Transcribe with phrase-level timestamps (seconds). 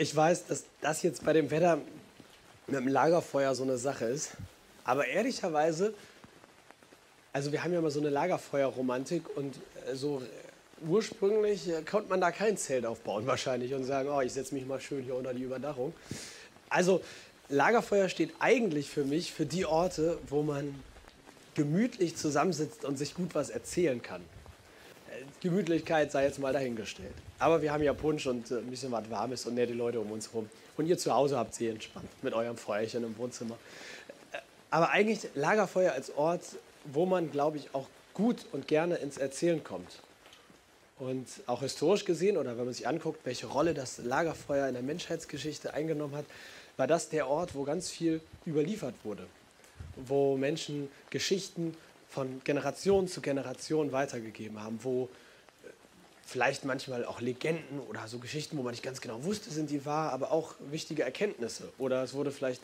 [0.00, 1.80] Ich weiß, dass das jetzt bei dem Wetter
[2.68, 4.30] mit dem Lagerfeuer so eine Sache ist.
[4.84, 5.92] Aber ehrlicherweise,
[7.32, 9.56] also wir haben ja mal so eine Lagerfeuerromantik und
[9.88, 10.22] äh, so
[10.86, 14.66] ursprünglich äh, konnte man da kein Zelt aufbauen wahrscheinlich und sagen, oh, ich setze mich
[14.66, 15.92] mal schön hier unter die Überdachung.
[16.68, 17.00] Also
[17.48, 20.80] Lagerfeuer steht eigentlich für mich für die Orte, wo man
[21.56, 24.22] gemütlich zusammensitzt und sich gut was erzählen kann.
[25.28, 27.14] Äh, Gemütlichkeit sei jetzt mal dahingestellt.
[27.38, 30.10] Aber wir haben ja Punsch und äh, ein bisschen was Warmes und nette Leute um
[30.10, 30.48] uns herum.
[30.76, 33.56] Und ihr zu Hause habt sie entspannt mit eurem Feuerchen im Wohnzimmer.
[34.70, 36.42] Aber eigentlich Lagerfeuer als Ort,
[36.84, 40.00] wo man, glaube ich, auch gut und gerne ins Erzählen kommt.
[40.98, 44.82] Und auch historisch gesehen, oder wenn man sich anguckt, welche Rolle das Lagerfeuer in der
[44.82, 46.24] Menschheitsgeschichte eingenommen hat,
[46.76, 49.26] war das der Ort, wo ganz viel überliefert wurde.
[49.96, 51.76] Wo Menschen Geschichten
[52.08, 55.68] von Generation zu Generation weitergegeben haben, wo äh,
[56.24, 59.84] vielleicht manchmal auch Legenden oder so Geschichten, wo man nicht ganz genau wusste, sind die
[59.84, 61.70] wahr, aber auch wichtige Erkenntnisse.
[61.78, 62.62] Oder es wurde vielleicht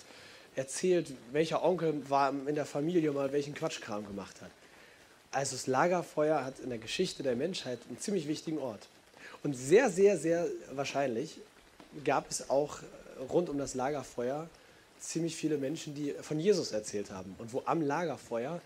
[0.57, 4.51] erzählt, welcher Onkel war in der Familie mal welchen Quatschkram gemacht hat.
[5.31, 8.87] Also das Lagerfeuer hat in der Geschichte der Menschheit einen ziemlich wichtigen Ort.
[9.43, 11.39] Und sehr, sehr, sehr wahrscheinlich
[12.05, 12.79] gab es auch
[13.31, 14.49] rund um das Lagerfeuer
[15.01, 18.61] ziemlich viele Menschen, die von Jesus erzählt haben und wo am Lagerfeuer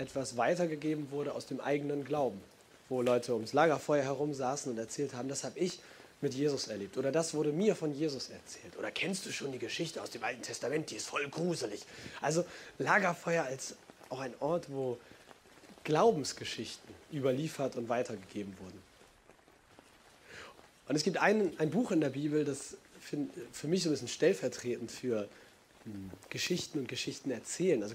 [0.00, 2.40] etwas weitergegeben wurde aus dem eigenen Glauben,
[2.88, 5.80] wo Leute ums Lagerfeuer herum saßen und erzählt haben, das habe ich
[6.20, 9.58] mit Jesus erlebt oder das wurde mir von Jesus erzählt oder kennst du schon die
[9.58, 11.82] Geschichte aus dem Alten Testament, die ist voll gruselig.
[12.20, 12.44] Also
[12.78, 13.76] Lagerfeuer als
[14.08, 14.98] auch ein Ort, wo
[15.84, 18.82] Glaubensgeschichten überliefert und weitergegeben wurden.
[20.88, 24.08] Und es gibt ein, ein Buch in der Bibel, das für mich so ein bisschen
[24.08, 25.28] stellvertretend für
[25.84, 27.94] hm, Geschichten und Geschichten erzählen, also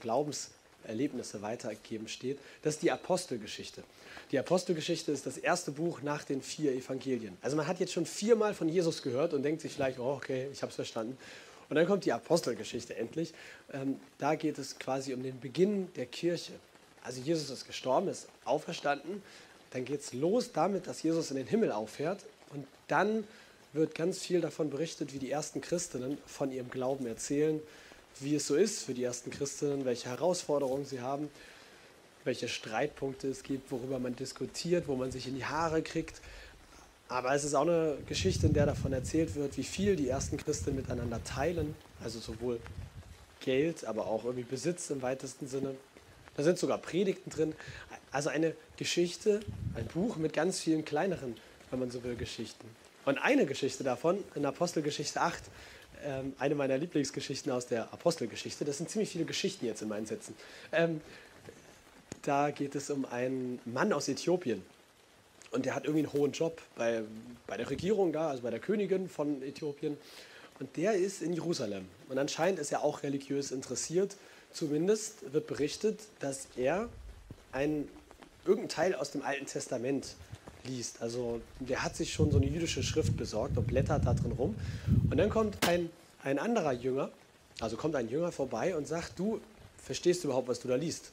[0.86, 2.40] Glaubenserlebnisse weitergeben steht.
[2.62, 3.84] Das ist die Apostelgeschichte.
[4.32, 7.38] Die Apostelgeschichte ist das erste Buch nach den vier Evangelien.
[7.42, 10.48] Also man hat jetzt schon viermal von Jesus gehört und denkt sich vielleicht, oh, okay,
[10.52, 11.18] ich habe es verstanden.
[11.70, 13.34] Und dann kommt die Apostelgeschichte endlich.
[13.74, 16.54] Ähm, da geht es quasi um den Beginn der Kirche.
[17.04, 19.22] Also Jesus ist gestorben, ist auferstanden.
[19.72, 22.24] Dann geht es los damit, dass Jesus in den Himmel auffährt.
[22.54, 23.26] Und dann
[23.74, 27.60] wird ganz viel davon berichtet, wie die ersten Christinnen von ihrem Glauben erzählen,
[28.20, 31.30] wie es so ist für die ersten Christinnen, welche Herausforderungen sie haben,
[32.24, 36.22] welche Streitpunkte es gibt, worüber man diskutiert, wo man sich in die Haare kriegt.
[37.08, 40.38] Aber es ist auch eine Geschichte, in der davon erzählt wird, wie viel die ersten
[40.38, 42.60] Christen miteinander teilen, also sowohl
[43.42, 45.76] Geld, aber auch irgendwie Besitz im weitesten Sinne.
[46.36, 47.54] Da sind sogar Predigten drin.
[48.12, 49.42] Also eine Geschichte,
[49.76, 51.36] ein Buch mit ganz vielen kleineren,
[51.70, 52.68] wenn man so will, Geschichten.
[53.06, 55.44] Und eine Geschichte davon, in Apostelgeschichte 8,
[56.06, 60.06] ähm, eine meiner Lieblingsgeschichten aus der Apostelgeschichte, das sind ziemlich viele Geschichten jetzt in meinen
[60.06, 60.36] Sätzen.
[60.72, 61.02] Ähm,
[62.22, 64.64] da geht es um einen Mann aus Äthiopien.
[65.52, 67.04] Und der hat irgendwie einen hohen Job bei,
[67.48, 69.98] bei der Regierung da, also bei der Königin von Äthiopien.
[70.60, 71.86] Und der ist in Jerusalem.
[72.10, 74.16] Und anscheinend ist er auch religiös interessiert.
[74.52, 76.90] Zumindest wird berichtet, dass er
[77.52, 77.88] einen,
[78.46, 80.16] irgendeinen Teil aus dem Alten Testament
[80.68, 81.02] liest.
[81.02, 84.56] Also der hat sich schon so eine jüdische Schrift besorgt und blättert da drin rum.
[85.10, 85.90] Und dann kommt ein,
[86.24, 87.12] ein anderer Jünger,
[87.60, 89.40] also kommt ein Jünger vorbei und sagt, du
[89.78, 91.12] verstehst du überhaupt, was du da liest?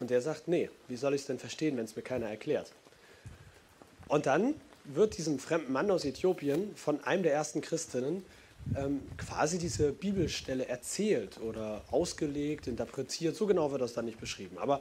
[0.00, 2.72] Und der sagt, nee, wie soll ich es denn verstehen, wenn es mir keiner erklärt?
[4.08, 8.24] Und dann wird diesem fremden Mann aus Äthiopien von einem der ersten Christinnen
[8.76, 13.36] ähm, quasi diese Bibelstelle erzählt oder ausgelegt, interpretiert.
[13.36, 14.58] So genau wird das dann nicht beschrieben.
[14.58, 14.80] Aber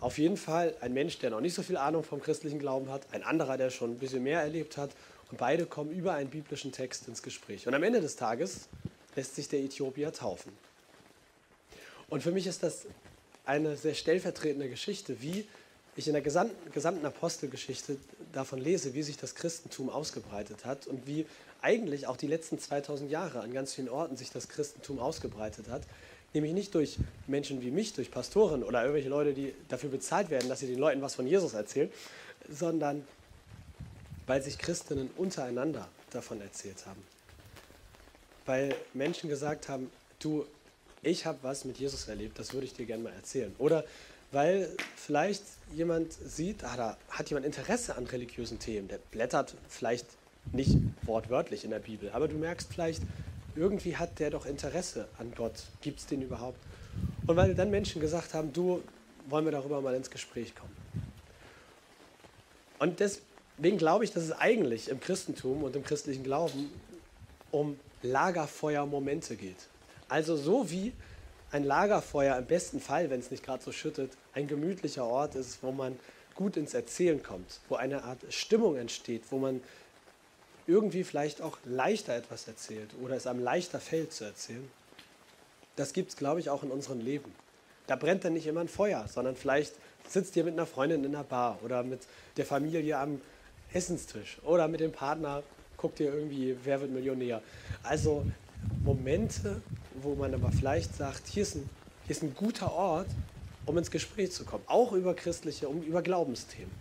[0.00, 3.02] auf jeden Fall ein Mensch, der noch nicht so viel Ahnung vom christlichen Glauben hat,
[3.12, 4.90] ein anderer, der schon ein bisschen mehr erlebt hat.
[5.30, 7.66] Und beide kommen über einen biblischen Text ins Gespräch.
[7.66, 8.68] Und am Ende des Tages
[9.16, 10.52] lässt sich der Äthiopier taufen.
[12.08, 12.86] Und für mich ist das
[13.44, 15.46] eine sehr stellvertretende Geschichte, wie
[15.96, 17.96] ich in der gesamten, Apostelgeschichte
[18.32, 21.26] davon lese, wie sich das Christentum ausgebreitet hat und wie
[21.60, 25.82] eigentlich auch die letzten 2000 Jahre an ganz vielen Orten sich das Christentum ausgebreitet hat.
[26.34, 30.48] Nämlich nicht durch Menschen wie mich, durch Pastoren oder irgendwelche Leute, die dafür bezahlt werden,
[30.48, 31.90] dass sie den Leuten was von Jesus erzählen,
[32.48, 33.06] sondern
[34.26, 37.02] weil sich Christinnen untereinander davon erzählt haben.
[38.44, 39.90] Weil Menschen gesagt haben,
[40.20, 40.46] du,
[41.02, 43.54] ich habe was mit Jesus erlebt, das würde ich dir gerne mal erzählen.
[43.58, 43.84] Oder
[44.30, 45.42] weil vielleicht
[45.74, 50.06] jemand sieht, ah, da hat jemand Interesse an religiösen Themen, der blättert vielleicht
[50.52, 53.02] nicht wortwörtlich in der Bibel, aber du merkst vielleicht,
[53.58, 55.64] irgendwie hat der doch Interesse an Gott.
[55.80, 56.58] Gibt es den überhaupt?
[57.26, 58.82] Und weil dann Menschen gesagt haben, du,
[59.28, 60.74] wollen wir darüber mal ins Gespräch kommen.
[62.78, 66.70] Und deswegen glaube ich, dass es eigentlich im Christentum und im christlichen Glauben
[67.50, 69.56] um Lagerfeuermomente geht.
[70.08, 70.92] Also so wie
[71.50, 75.62] ein Lagerfeuer im besten Fall, wenn es nicht gerade so schüttet, ein gemütlicher Ort ist,
[75.62, 75.98] wo man
[76.34, 79.60] gut ins Erzählen kommt, wo eine Art Stimmung entsteht, wo man
[80.68, 84.70] irgendwie vielleicht auch leichter etwas erzählt oder es einem leichter fällt zu erzählen.
[85.76, 87.32] Das gibt es, glaube ich, auch in unserem Leben.
[87.86, 89.72] Da brennt dann nicht immer ein Feuer, sondern vielleicht
[90.06, 92.00] sitzt ihr mit einer Freundin in einer Bar oder mit
[92.36, 93.20] der Familie am
[93.72, 95.42] Essenstisch oder mit dem Partner
[95.78, 97.40] guckt ihr irgendwie, wer wird Millionär.
[97.82, 98.26] Also
[98.84, 99.62] Momente,
[100.02, 101.70] wo man aber vielleicht sagt, hier ist ein,
[102.06, 103.08] hier ist ein guter Ort,
[103.64, 106.72] um ins Gespräch zu kommen, auch über christliche, um, über Glaubensthemen.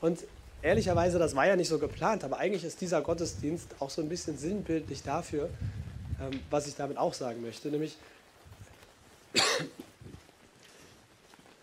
[0.00, 0.20] Und
[0.62, 4.08] ehrlicherweise, das war ja nicht so geplant, aber eigentlich ist dieser Gottesdienst auch so ein
[4.08, 5.50] bisschen sinnbildlich dafür,
[6.20, 7.96] ähm, was ich damit auch sagen möchte, nämlich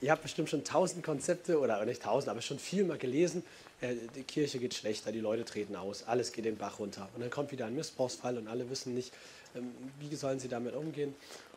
[0.01, 3.43] ihr habt bestimmt schon tausend Konzepte oder nicht tausend, aber schon viel mal gelesen.
[3.81, 7.09] Äh, die Kirche geht schlechter, die Leute treten aus, alles geht den Bach runter.
[7.13, 9.13] Und dann kommt wieder ein Missbrauchsfall und alle wissen nicht,
[9.55, 11.13] ähm, wie sollen sie damit umgehen.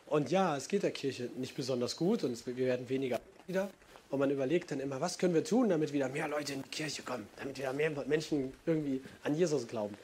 [0.07, 3.71] Und ja, es geht der Kirche nicht besonders gut und wir werden weniger wieder.
[4.11, 6.69] Und man überlegt dann immer, was können wir tun, damit wieder mehr Leute in die
[6.69, 9.97] Kirche kommen, damit wieder mehr Menschen irgendwie an Jesus glauben.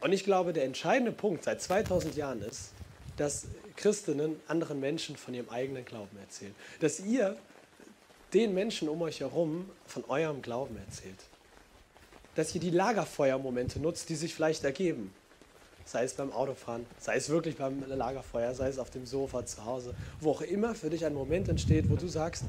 [0.00, 2.72] Und ich glaube, der entscheidende Punkt seit 2000 Jahren ist,
[3.16, 3.46] dass
[3.76, 6.54] Christinnen anderen Menschen von ihrem eigenen Glauben erzählen.
[6.80, 7.36] Dass ihr
[8.34, 11.18] den Menschen um euch herum von eurem Glauben erzählt.
[12.34, 15.12] Dass ihr die Lagerfeuermomente nutzt, die sich vielleicht ergeben.
[15.84, 19.64] Sei es beim Autofahren, sei es wirklich beim Lagerfeuer, sei es auf dem Sofa zu
[19.64, 22.44] Hause, wo auch immer für dich ein Moment entsteht, wo du sagst,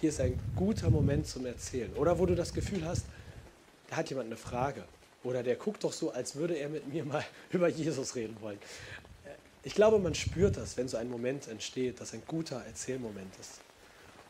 [0.00, 1.92] hier ist ein guter Moment zum Erzählen.
[1.94, 3.06] Oder wo du das Gefühl hast,
[3.88, 4.84] da hat jemand eine Frage.
[5.22, 8.58] Oder der guckt doch so, als würde er mit mir mal über Jesus reden wollen.
[9.62, 13.60] Ich glaube, man spürt das, wenn so ein Moment entsteht, das ein guter Erzählmoment ist.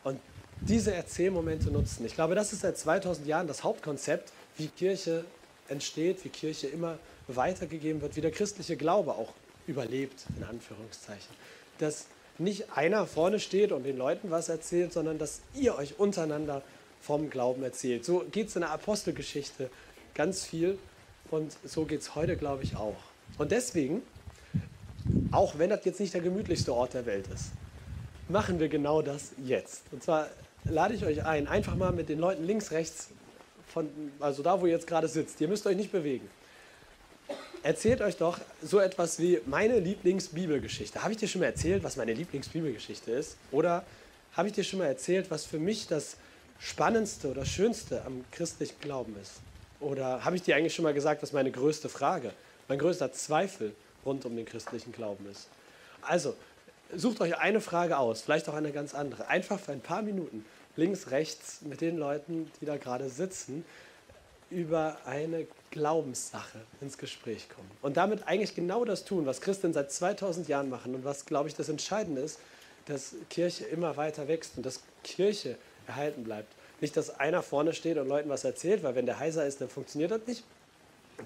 [0.05, 0.21] Und
[0.61, 2.07] diese Erzählmomente nutzen.
[2.07, 5.25] Ich glaube, das ist seit 2000 Jahren das Hauptkonzept, wie Kirche
[5.69, 9.33] entsteht, wie Kirche immer weitergegeben wird, wie der christliche Glaube auch
[9.67, 11.35] überlebt, in Anführungszeichen.
[11.79, 12.07] Dass
[12.39, 16.63] nicht einer vorne steht und den Leuten was erzählt, sondern dass ihr euch untereinander
[17.01, 18.05] vom Glauben erzählt.
[18.05, 19.71] So geht es in der Apostelgeschichte
[20.15, 20.79] ganz viel
[21.31, 22.97] und so geht es heute, glaube ich, auch.
[23.39, 24.03] Und deswegen,
[25.31, 27.53] auch wenn das jetzt nicht der gemütlichste Ort der Welt ist,
[28.29, 29.83] machen wir genau das jetzt.
[29.93, 30.29] Und zwar
[30.65, 33.11] lade ich euch ein, einfach mal mit den Leuten links, rechts,
[33.67, 33.89] von,
[34.21, 36.29] also da, wo ihr jetzt gerade sitzt, ihr müsst euch nicht bewegen.
[37.63, 41.03] Erzählt euch doch so etwas wie meine Lieblingsbibelgeschichte.
[41.03, 43.39] Habe ich dir schon mal erzählt, was meine Lieblingsbibelgeschichte ist?
[43.53, 43.85] Oder
[44.35, 46.17] habe ich dir schon mal erzählt, was für mich das
[46.59, 49.33] Spannendste oder Schönste am christlichen Glauben ist?
[49.81, 52.33] Oder habe ich dir eigentlich schon mal gesagt, was meine größte Frage,
[52.69, 53.75] mein größter Zweifel
[54.05, 55.49] rund um den christlichen Glauben ist?
[56.03, 56.35] Also,
[56.95, 59.29] sucht euch eine Frage aus, vielleicht auch eine ganz andere.
[59.29, 60.45] Einfach für ein paar Minuten
[60.77, 63.65] links, rechts mit den Leuten, die da gerade sitzen,
[64.55, 67.71] über eine Glaubenssache ins Gespräch kommen.
[67.83, 71.49] Und damit eigentlich genau das tun, was Christen seit 2000 Jahren machen und was, glaube
[71.49, 72.39] ich, das Entscheidende ist,
[72.87, 75.57] dass Kirche immer weiter wächst und dass Kirche
[75.87, 76.53] erhalten bleibt.
[76.81, 79.69] Nicht, dass einer vorne steht und Leuten was erzählt, weil wenn der heiser ist, dann
[79.69, 80.45] funktioniert das nicht,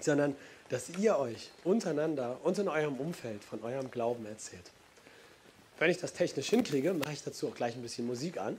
[0.00, 0.34] sondern
[0.68, 4.70] dass ihr euch untereinander und in eurem Umfeld von eurem Glauben erzählt.
[5.78, 8.58] Wenn ich das technisch hinkriege, mache ich dazu auch gleich ein bisschen Musik an.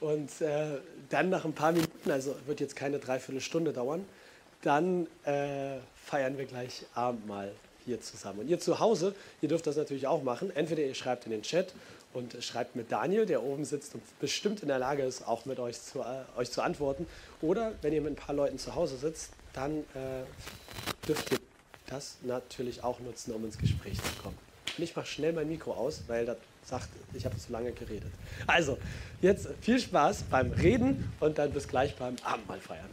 [0.00, 0.78] Und äh,
[1.08, 4.04] dann nach ein paar Minuten, also wird jetzt keine Dreiviertelstunde dauern,
[4.62, 7.52] dann äh, feiern wir gleich Abendmahl
[7.84, 8.40] hier zusammen.
[8.40, 10.50] Und ihr zu Hause, ihr dürft das natürlich auch machen.
[10.54, 11.72] Entweder ihr schreibt in den Chat
[12.12, 15.58] und schreibt mit Daniel, der oben sitzt und bestimmt in der Lage ist, auch mit
[15.58, 17.06] euch zu, äh, euch zu antworten.
[17.40, 21.38] Oder wenn ihr mit ein paar Leuten zu Hause sitzt, dann äh, dürft ihr
[21.86, 24.38] das natürlich auch nutzen, um ins Gespräch zu kommen.
[24.78, 28.10] Ich mache schnell mein Mikro aus, weil das sagt, ich habe zu lange geredet.
[28.46, 28.78] Also,
[29.22, 32.90] jetzt viel Spaß beim Reden und dann bis gleich beim Abendmahl feiern.